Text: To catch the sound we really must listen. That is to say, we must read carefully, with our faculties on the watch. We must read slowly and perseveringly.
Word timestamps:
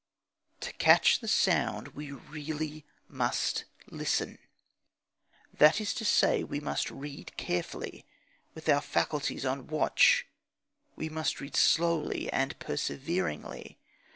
To 0.61 0.73
catch 0.73 1.19
the 1.19 1.27
sound 1.27 1.89
we 1.89 2.11
really 2.11 2.85
must 3.07 3.65
listen. 3.85 4.39
That 5.53 5.79
is 5.79 5.93
to 5.93 6.03
say, 6.05 6.43
we 6.43 6.59
must 6.59 6.89
read 6.89 7.37
carefully, 7.37 8.07
with 8.55 8.67
our 8.67 8.81
faculties 8.81 9.45
on 9.45 9.57
the 9.59 9.63
watch. 9.65 10.25
We 10.95 11.07
must 11.09 11.39
read 11.39 11.55
slowly 11.55 12.33
and 12.33 12.57
perseveringly. 12.57 13.77